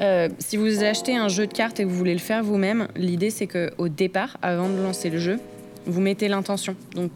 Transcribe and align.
Euh, 0.00 0.28
si 0.38 0.56
vous 0.56 0.84
achetez 0.84 1.16
un 1.16 1.28
jeu 1.28 1.46
de 1.46 1.52
cartes 1.52 1.80
et 1.80 1.84
que 1.84 1.88
vous 1.88 1.96
voulez 1.96 2.12
le 2.12 2.20
faire 2.20 2.42
vous-même, 2.44 2.88
l'idée 2.94 3.30
c'est 3.30 3.46
que 3.48 3.70
au 3.78 3.88
départ, 3.88 4.36
avant 4.42 4.68
de 4.68 4.80
lancer 4.80 5.10
le 5.10 5.18
jeu, 5.18 5.38
vous 5.86 6.00
mettez 6.00 6.28
l'intention. 6.28 6.76
Donc, 6.94 7.10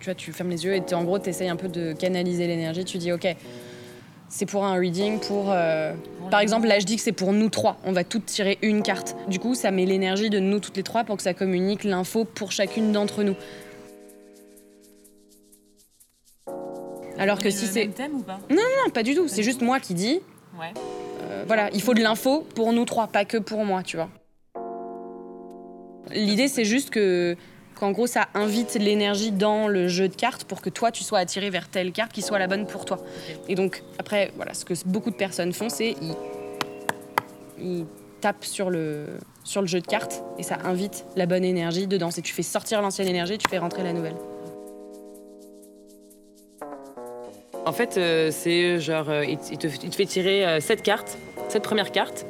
tu 0.00 0.06
vois, 0.06 0.14
tu 0.14 0.32
fermes 0.32 0.50
les 0.50 0.64
yeux 0.64 0.74
et 0.74 0.94
en 0.94 1.04
gros, 1.04 1.18
tu 1.18 1.28
essayes 1.28 1.48
un 1.48 1.56
peu 1.56 1.68
de 1.68 1.92
canaliser 1.92 2.46
l'énergie. 2.46 2.84
Tu 2.84 2.98
dis, 2.98 3.12
ok, 3.12 3.26
c'est 4.28 4.46
pour 4.46 4.64
un 4.64 4.74
reading, 4.74 5.20
pour. 5.20 5.52
euh, 5.52 5.92
Par 6.30 6.40
exemple, 6.40 6.66
là, 6.66 6.78
je 6.80 6.84
dis 6.86 6.96
que 6.96 7.02
c'est 7.02 7.12
pour 7.12 7.32
nous 7.32 7.48
trois. 7.48 7.76
On 7.84 7.92
va 7.92 8.02
toutes 8.04 8.26
tirer 8.26 8.58
une 8.62 8.82
carte. 8.82 9.16
Du 9.28 9.38
coup, 9.38 9.54
ça 9.54 9.70
met 9.70 9.86
l'énergie 9.86 10.30
de 10.30 10.40
nous 10.40 10.58
toutes 10.58 10.76
les 10.76 10.82
trois 10.82 11.04
pour 11.04 11.16
que 11.16 11.22
ça 11.22 11.34
communique 11.34 11.84
l'info 11.84 12.24
pour 12.24 12.50
chacune 12.50 12.90
d'entre 12.92 13.22
nous. 13.22 13.36
Alors 17.18 17.38
que 17.38 17.50
si 17.50 17.66
c'est. 17.66 17.86
thème 17.88 18.16
ou 18.16 18.22
pas? 18.22 18.38
Non, 18.50 18.90
pas 18.92 19.02
du 19.02 19.14
tout. 19.14 19.28
C'est 19.28 19.42
juste 19.42 19.62
moi 19.62 19.80
qui 19.80 19.94
dis. 19.94 20.20
Ouais. 20.58 20.72
Euh, 21.46 21.48
voilà, 21.48 21.70
il 21.72 21.80
faut 21.80 21.94
de 21.94 22.02
l'info 22.02 22.46
pour 22.54 22.72
nous 22.72 22.84
trois, 22.84 23.06
pas 23.06 23.24
que 23.24 23.36
pour 23.36 23.64
moi, 23.64 23.82
tu 23.82 23.96
vois. 23.96 24.08
L'idée, 26.12 26.48
c'est 26.48 26.64
juste 26.64 26.90
que 26.90 27.36
qu'en 27.74 27.90
gros, 27.90 28.06
ça 28.06 28.28
invite 28.34 28.74
l'énergie 28.74 29.32
dans 29.32 29.68
le 29.68 29.86
jeu 29.86 30.08
de 30.08 30.14
cartes 30.14 30.44
pour 30.44 30.62
que 30.62 30.70
toi, 30.70 30.90
tu 30.90 31.04
sois 31.04 31.18
attiré 31.18 31.50
vers 31.50 31.68
telle 31.68 31.92
carte 31.92 32.12
qui 32.12 32.22
soit 32.22 32.38
la 32.38 32.46
bonne 32.46 32.66
pour 32.66 32.84
toi. 32.86 32.98
Et 33.48 33.54
donc, 33.54 33.82
après, 33.98 34.32
voilà, 34.36 34.54
ce 34.54 34.64
que 34.64 34.72
beaucoup 34.86 35.10
de 35.10 35.16
personnes 35.16 35.52
font, 35.52 35.68
c'est 35.68 35.94
ils, 36.00 36.14
ils 37.58 37.86
tapent 38.22 38.44
sur 38.44 38.70
le, 38.70 39.18
sur 39.44 39.60
le 39.60 39.66
jeu 39.66 39.80
de 39.80 39.86
cartes 39.86 40.24
et 40.38 40.42
ça 40.42 40.58
invite 40.64 41.04
la 41.16 41.26
bonne 41.26 41.44
énergie 41.44 41.86
dedans. 41.86 42.10
C'est 42.10 42.22
tu 42.22 42.32
fais 42.32 42.42
sortir 42.42 42.80
l'ancienne 42.80 43.08
énergie, 43.08 43.36
tu 43.36 43.48
fais 43.48 43.58
rentrer 43.58 43.82
la 43.82 43.92
nouvelle. 43.92 44.16
En 47.66 47.72
fait, 47.72 47.98
euh, 47.98 48.30
c'est 48.30 48.80
genre, 48.80 49.10
euh, 49.10 49.24
il, 49.24 49.38
il 49.50 49.58
te, 49.58 49.66
il 49.66 49.90
te 49.90 49.96
fait 49.96 50.06
tirer 50.06 50.60
7 50.60 50.82
cartes, 50.82 51.18
7 51.56 51.62
premières 51.62 51.90
cartes. 51.92 52.26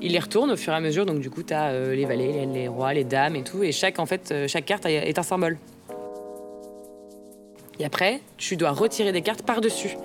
Il 0.00 0.12
les 0.12 0.18
retourne 0.18 0.50
au 0.50 0.56
fur 0.56 0.72
et 0.72 0.76
à 0.76 0.80
mesure, 0.80 1.06
donc 1.06 1.20
du 1.20 1.30
coup, 1.30 1.44
tu 1.44 1.54
as 1.54 1.72
les 1.94 2.04
valets, 2.04 2.46
les, 2.52 2.66
rois, 2.66 2.92
les 2.92 3.04
dames 3.04 3.36
et 3.36 3.44
tout. 3.44 3.62
Et 3.62 3.70
chaque, 3.70 4.00
en 4.00 4.06
fait, 4.06 4.32
euh, 4.32 4.48
chaque 4.48 4.64
carte 4.64 4.84
est 4.84 5.16
un 5.16 5.22
symbole. 5.22 5.58
Et 7.78 7.84
après, 7.84 8.20
tu 8.36 8.56
dois 8.56 8.72
retirer 8.72 9.12
des 9.12 9.22
cartes 9.22 9.42
par-dessus. 9.42 9.96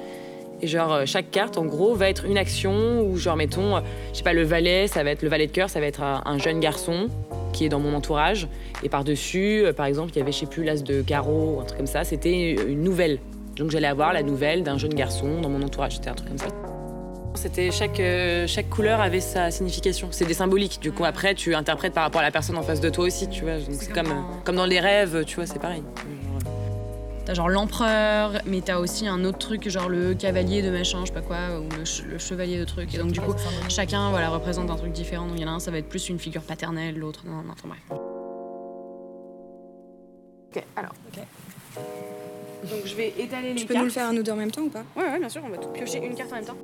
Et 0.62 0.68
genre, 0.68 0.94
euh, 0.94 1.06
chaque 1.06 1.32
carte, 1.32 1.58
en 1.58 1.66
gros, 1.66 1.94
va 1.94 2.10
être 2.10 2.26
une 2.26 2.38
action, 2.38 3.02
ou 3.02 3.18
genre, 3.18 3.36
mettons, 3.36 3.78
euh, 3.78 3.82
je 4.12 4.18
sais 4.18 4.24
pas, 4.24 4.34
le 4.34 4.44
valet, 4.44 4.88
ça 4.88 5.04
va 5.04 5.12
être 5.12 5.22
le 5.22 5.30
valet 5.30 5.48
de 5.48 5.52
cœur, 5.52 5.70
ça 5.70 5.80
va 5.80 5.86
être 5.86 6.02
un, 6.02 6.22
un 6.26 6.38
jeune 6.38 6.60
garçon 6.60 7.10
qui 7.54 7.66
est 7.66 7.70
dans 7.70 7.80
mon 7.80 7.94
entourage. 7.94 8.48
Et 8.84 8.90
par-dessus, 8.90 9.64
euh, 9.66 9.74
par 9.74 9.86
exemple, 9.86 10.12
il 10.14 10.20
y 10.20 10.22
avait, 10.22 10.32
je 10.32 10.40
sais 10.40 10.46
plus, 10.46 10.64
l'as 10.64 10.84
de 10.84 11.02
carreau, 11.02 11.60
un 11.62 11.66
truc 11.66 11.78
comme 11.78 11.88
ça, 11.88 12.04
c'était 12.04 12.52
une 12.52 12.84
nouvelle. 12.84 13.20
Donc 13.56 13.72
j'allais 13.72 13.88
avoir 13.88 14.14
la 14.14 14.22
nouvelle 14.22 14.64
d'un 14.64 14.78
jeune 14.78 14.94
garçon 14.94 15.42
dans 15.42 15.50
mon 15.50 15.62
entourage, 15.64 15.96
c'était 15.96 16.10
un 16.10 16.16
truc 16.16 16.30
comme 16.30 16.38
ça. 16.38 16.77
C'était 17.38 17.72
chaque, 17.72 18.00
euh, 18.00 18.46
chaque 18.48 18.70
couleur 18.70 19.00
avait 19.00 19.22
sa 19.22 19.52
signification. 19.52 20.10
C'est 20.12 20.26
des 20.26 20.34
symboliques. 20.34 20.80
Du 20.82 20.92
coup, 20.92 21.06
après, 21.06 21.36
tu 21.36 21.56
interprètes 21.56 21.94
par 21.94 22.04
rapport 22.04 22.20
à 22.22 22.24
la 22.24 22.32
personne 22.32 22.58
en 22.58 22.64
face 22.64 22.82
de 22.82 22.90
toi 22.90 23.06
aussi, 23.06 23.30
tu 23.30 23.44
vois. 23.44 23.58
Donc, 23.58 23.68
C'est 23.72 23.94
comme, 23.94 24.08
euh, 24.08 24.22
comme 24.44 24.56
dans 24.56 24.66
les 24.66 24.80
rêves, 24.80 25.24
tu 25.26 25.36
vois, 25.38 25.46
c'est 25.46 25.60
pareil. 25.60 25.84
T'as 27.26 27.34
genre 27.34 27.50
l'empereur, 27.50 28.32
mais 28.46 28.62
t'as 28.62 28.80
aussi 28.80 29.06
un 29.06 29.24
autre 29.26 29.38
truc, 29.38 29.68
genre 29.70 29.90
le 29.90 30.14
cavalier 30.14 30.62
de 30.62 30.70
machin, 30.72 31.00
je 31.02 31.08
sais 31.08 31.14
pas 31.14 31.20
quoi, 31.22 31.60
ou 31.60 31.64
le, 31.78 31.84
ch- 31.86 32.06
le 32.10 32.18
chevalier 32.18 32.58
de 32.58 32.64
truc. 32.64 32.96
Et 32.96 32.98
donc 32.98 33.12
du 33.12 33.20
coup, 33.20 33.34
chacun 33.68 34.10
voilà, 34.12 34.30
représente 34.30 34.70
un 34.70 34.76
truc 34.78 34.94
différent. 34.94 35.28
Donc 35.28 35.36
il 35.38 35.42
y 35.42 35.46
en 35.46 35.50
a 35.50 35.52
un, 35.52 35.60
ça 35.60 35.70
va 35.70 35.78
être 35.78 35.90
plus 35.90 36.08
une 36.08 36.20
figure 36.20 36.42
paternelle, 36.42 36.98
l'autre, 36.98 37.24
non, 37.26 37.42
non, 37.44 37.52
enfin 37.52 37.68
bref. 37.68 37.82
Ok, 40.56 40.64
alors. 40.78 40.94
Donc 42.64 42.80
je 42.86 42.96
vais 42.96 43.14
étaler 43.20 43.50
les 43.54 43.60
Tu 43.60 43.66
peux 43.68 43.76
nous 43.76 43.84
le 43.84 43.90
faire 43.90 44.08
à 44.08 44.14
nous 44.14 44.24
deux 44.24 44.32
en 44.32 44.38
même 44.38 44.52
temps 44.52 44.62
ou 44.62 44.70
pas? 44.70 44.84
Ouais, 44.96 45.04
ouais, 45.04 45.20
bien 45.20 45.28
sûr, 45.30 45.42
on 45.46 45.50
va 45.50 45.58
tout 45.58 45.68
piocher 45.70 45.98
une 46.06 46.16
carte 46.16 46.32
en 46.32 46.36
même 46.38 46.46
temps. 46.46 46.56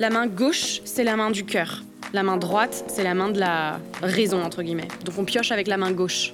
La 0.00 0.10
main 0.10 0.26
gauche, 0.26 0.80
c'est 0.84 1.04
la 1.04 1.16
main 1.16 1.30
du 1.30 1.44
cœur. 1.44 1.82
La 2.12 2.24
main 2.24 2.36
droite, 2.36 2.84
c'est 2.88 3.04
la 3.04 3.14
main 3.14 3.28
de 3.28 3.38
la 3.38 3.78
raison, 4.02 4.42
entre 4.42 4.62
guillemets. 4.62 4.88
Donc 5.04 5.18
on 5.18 5.24
pioche 5.24 5.52
avec 5.52 5.68
la 5.68 5.76
main 5.76 5.92
gauche 5.92 6.32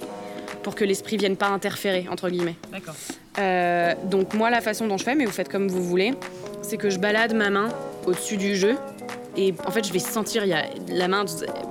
pour 0.63 0.73
que 0.75 0.83
l'esprit 0.83 1.17
vienne 1.17 1.37
pas 1.37 1.47
interférer, 1.47 2.07
entre 2.09 2.29
guillemets. 2.29 2.55
D'accord. 2.71 2.95
Euh, 3.37 3.93
donc 4.05 4.33
moi, 4.33 4.49
la 4.49 4.61
façon 4.61 4.87
dont 4.87 4.97
je 4.97 5.03
fais, 5.03 5.15
mais 5.15 5.25
vous 5.25 5.31
faites 5.31 5.49
comme 5.49 5.67
vous 5.67 5.83
voulez, 5.83 6.13
c'est 6.63 6.77
que 6.77 6.89
je 6.89 6.97
balade 6.97 7.33
ma 7.33 7.49
main 7.49 7.69
au-dessus 8.05 8.37
du 8.37 8.55
jeu. 8.55 8.75
Et 9.37 9.53
en 9.65 9.71
fait, 9.71 9.87
je 9.87 9.93
vais 9.93 9.99
sentir, 9.99 10.43
il 10.43 10.49
y 10.49 10.53
a 10.53 10.65
la 10.89 11.07
main, 11.07 11.23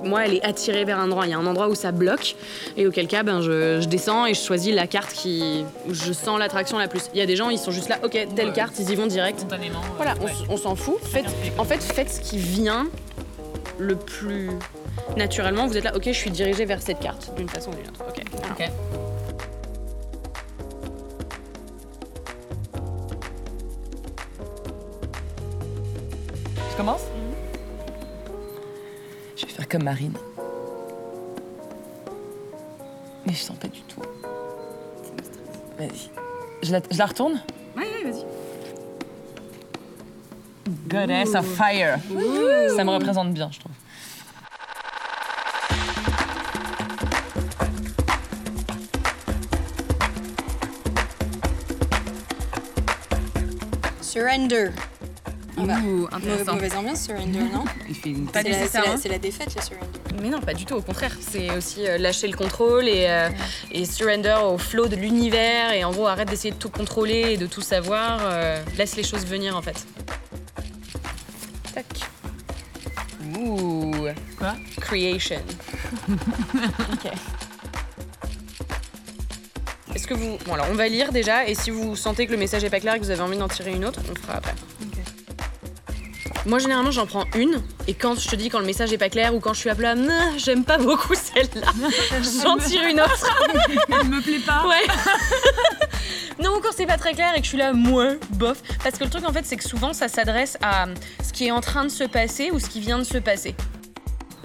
moi, 0.03 0.25
elle 0.25 0.33
est 0.35 0.43
attirée 0.43 0.83
vers 0.83 0.99
un 0.99 1.05
endroit. 1.05 1.27
Il 1.27 1.29
y 1.31 1.33
a 1.33 1.37
un 1.37 1.45
endroit 1.45 1.69
où 1.69 1.75
ça 1.75 1.91
bloque. 1.91 2.35
Et 2.75 2.87
auquel 2.87 3.07
cas, 3.07 3.21
ben, 3.23 3.41
je, 3.41 3.79
je 3.81 3.87
descends 3.87 4.25
et 4.25 4.33
je 4.33 4.41
choisis 4.41 4.73
la 4.73 4.87
carte 4.87 5.13
qui, 5.13 5.63
où 5.87 5.93
je 5.93 6.11
sens 6.11 6.39
l'attraction 6.39 6.77
la 6.79 6.87
plus. 6.87 7.03
Il 7.13 7.19
y 7.19 7.21
a 7.21 7.25
des 7.27 7.35
gens, 7.35 7.49
ils 7.49 7.59
sont 7.59 7.71
juste 7.71 7.89
là, 7.89 7.99
ok, 8.03 8.11
telle 8.35 8.47
Ouais. 8.47 8.53
carte, 8.53 8.73
ils 8.79 8.89
y 8.89 8.95
vont 8.95 9.05
direct. 9.07 9.39
Spontanément. 9.41 9.81
Voilà, 9.97 10.15
on, 10.21 10.25
ouais. 10.25 10.31
s- 10.31 10.37
on 10.49 10.57
s'en 10.57 10.75
fout. 10.75 10.97
Faites, 11.03 11.25
en 11.59 11.63
fait, 11.65 11.81
faites 11.83 12.09
ce 12.09 12.19
qui 12.21 12.37
vient 12.39 12.87
le 13.77 13.95
plus 13.95 14.49
naturellement. 15.15 15.67
Vous 15.67 15.77
êtes 15.77 15.83
là, 15.83 15.95
ok, 15.95 16.03
je 16.05 16.11
suis 16.11 16.31
dirigée 16.31 16.65
vers 16.65 16.81
cette 16.81 16.99
carte, 16.99 17.31
d'une 17.37 17.49
façon 17.49 17.69
ou 17.71 17.75
d'une 17.75 17.87
autre. 17.89 18.01
Ok. 18.09 18.23
alors. 18.43 18.51
Ok. 18.59 18.69
Je 26.71 26.77
commence 26.77 27.01
comme 29.71 29.83
Marine. 29.83 30.17
Mais 33.25 33.33
je 33.33 33.37
sens 33.37 33.55
pas 33.55 33.69
du 33.69 33.81
tout. 33.83 34.01
Vas-y. 35.77 36.09
Je 36.61 36.73
la, 36.73 36.81
je 36.91 36.97
la 36.97 37.05
retourne? 37.05 37.41
Ouais, 37.77 37.83
ouais, 37.83 38.11
vas-y. 38.11 38.25
Goddess 40.89 41.35
of 41.35 41.45
Fire. 41.55 41.99
Ça 42.75 42.83
me 42.83 42.91
représente 42.91 43.33
bien, 43.33 43.49
je 43.49 43.59
trouve. 43.61 43.71
Surrender. 54.01 54.71
On 55.57 55.65
va. 55.65 55.73
Ouh, 55.79 55.81
Mauvaise, 55.81 56.07
intéressant. 56.13 56.53
mauvaise 56.53 56.75
ambiance, 56.75 57.01
Surrender, 57.03 57.39
non 57.39 57.65
Il 57.89 57.95
fait 57.95 58.09
une... 58.09 58.25
Pas 58.27 58.41
C'est 58.41 58.49
la, 58.49 58.53
c'est 58.55 58.59
nécessairement. 58.61 58.91
la- 58.93 58.97
c'est 58.97 59.09
la 59.09 59.17
défaite, 59.19 59.53
le 59.55 59.61
Surrender. 59.61 59.87
Mais 60.21 60.29
non, 60.29 60.39
pas 60.41 60.53
du 60.53 60.65
tout, 60.65 60.75
au 60.75 60.81
contraire. 60.81 61.15
C'est 61.19 61.51
aussi 61.55 61.85
euh, 61.87 61.97
lâcher 61.97 62.27
le 62.27 62.37
contrôle 62.37 62.87
et, 62.87 63.05
euh, 63.07 63.29
et 63.71 63.85
surrender 63.85 64.35
au 64.45 64.57
flow 64.57 64.87
de 64.87 64.95
l'univers. 64.95 65.71
Et 65.73 65.83
en 65.83 65.91
gros, 65.91 66.07
arrête 66.07 66.29
d'essayer 66.29 66.51
de 66.51 66.59
tout 66.59 66.69
contrôler 66.69 67.31
et 67.33 67.37
de 67.37 67.47
tout 67.47 67.61
savoir. 67.61 68.19
euh, 68.23 68.61
laisse 68.77 68.95
les 68.95 69.03
choses 69.03 69.25
venir, 69.25 69.55
en 69.57 69.61
fait. 69.61 69.85
Tac. 71.73 71.85
Ouh. 73.37 73.91
Quoi? 74.37 74.55
Creation. 74.79 75.41
ok. 76.09 77.11
Est-ce 79.95 80.07
que 80.07 80.13
vous... 80.13 80.37
Bon, 80.45 80.53
alors, 80.53 80.67
on 80.71 80.75
va 80.75 80.87
lire 80.87 81.11
déjà. 81.11 81.47
Et 81.47 81.55
si 81.55 81.69
vous 81.71 81.95
sentez 81.95 82.25
que 82.25 82.31
le 82.31 82.37
message 82.37 82.63
est 82.63 82.69
pas 82.69 82.79
clair 82.79 82.95
et 82.95 82.99
que 82.99 83.03
vous 83.05 83.11
avez 83.11 83.21
envie 83.21 83.37
d'en 83.37 83.47
tirer 83.49 83.73
une 83.73 83.85
autre, 83.85 83.99
on 84.07 84.13
le 84.13 84.19
fera 84.19 84.35
après. 84.35 84.53
Moi, 86.45 86.57
généralement, 86.57 86.91
j'en 86.91 87.05
prends 87.05 87.25
une. 87.35 87.61
Et 87.87 87.93
quand 87.93 88.19
je 88.19 88.27
te 88.27 88.35
dis 88.35 88.49
quand 88.49 88.59
le 88.59 88.65
message 88.65 88.91
est 88.91 88.97
pas 88.97 89.09
clair 89.09 89.35
ou 89.35 89.39
quand 89.39 89.53
je 89.53 89.59
suis 89.59 89.69
à 89.69 89.75
plat, 89.75 89.93
j'aime 90.37 90.63
pas 90.63 90.77
beaucoup 90.77 91.13
celle-là, 91.13 91.67
j'en 92.43 92.57
tire 92.57 92.83
une 92.87 92.99
autre. 92.99 93.27
Elle 93.89 94.07
me 94.07 94.21
plaît 94.21 94.39
pas. 94.39 94.67
Ouais. 94.67 94.81
non, 96.43 96.59
quand 96.61 96.71
c'est 96.75 96.87
pas 96.87 96.97
très 96.97 97.13
clair 97.13 97.33
et 97.35 97.39
que 97.39 97.43
je 97.43 97.49
suis 97.49 97.57
là, 97.57 97.73
moi, 97.73 98.13
bof. 98.31 98.61
Parce 98.83 98.97
que 98.97 99.03
le 99.03 99.09
truc, 99.11 99.27
en 99.27 99.31
fait, 99.31 99.45
c'est 99.45 99.57
que 99.57 99.63
souvent, 99.63 99.93
ça 99.93 100.07
s'adresse 100.07 100.57
à 100.63 100.87
ce 101.23 101.31
qui 101.31 101.47
est 101.47 101.51
en 101.51 101.61
train 101.61 101.83
de 101.83 101.89
se 101.89 102.05
passer 102.05 102.49
ou 102.51 102.59
ce 102.59 102.67
qui 102.67 102.79
vient 102.79 102.97
de 102.97 103.03
se 103.03 103.19
passer. 103.19 103.55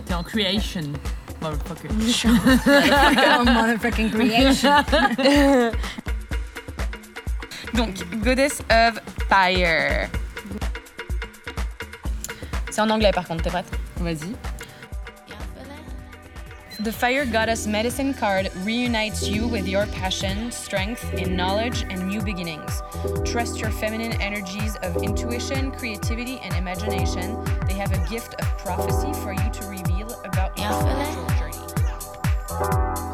T'es 0.05 0.15
en 0.15 0.23
creation. 0.23 0.93
Motherfucker. 1.41 1.89
motherfucking 3.45 4.11
creation. 4.11 4.85
Donc, 7.75 7.95
Goddess 8.23 8.61
of 8.71 9.01
Fire. 9.29 10.09
C'est 12.77 12.83
en 12.83 12.91
anglais, 12.91 13.11
par 13.11 13.27
contre, 13.27 13.43
t'es 13.43 13.49
prête 13.49 13.65
Vas-y. 13.97 14.37
The 16.85 16.91
Fire 16.91 17.25
Goddess 17.25 17.67
Medicine 17.67 18.13
card 18.13 18.51
reunites 18.67 19.27
you 19.27 19.49
with 19.49 19.67
your 19.67 19.87
passion, 19.87 20.53
strength, 20.53 21.03
and 21.15 21.35
knowledge 21.35 21.87
and 21.89 22.07
new 22.07 22.21
beginnings. 22.21 22.83
Trust 23.25 23.59
your 23.59 23.71
feminine 23.71 24.13
energies 24.21 24.77
of 24.83 25.03
intuition, 25.03 25.73
creativity, 25.73 26.39
and 26.45 26.53
imagination. 26.55 27.43
They 27.67 27.77
have 27.79 27.93
a 27.93 28.11
gift 28.11 28.35
of 28.35 28.59
prophecy 28.59 29.15
for 29.23 29.33
you 29.33 29.51
to 29.53 29.67
reveal 29.69 30.11
about 30.25 30.59
your 30.59 30.71
spiritual 30.75 31.27
journey. 31.39 33.06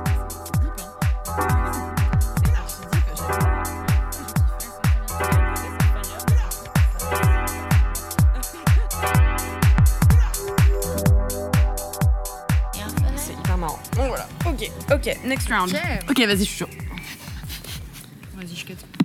Ok, 14.62 14.92
ok, 14.92 15.24
next 15.24 15.48
round. 15.48 15.74
Ok, 16.08 16.18
vas-y, 16.26 16.38
je 16.38 16.44
suis 16.44 16.58
chaud. 16.58 16.68
Vas-y, 18.36 18.56
je 18.56 18.64
cut. 18.66 19.01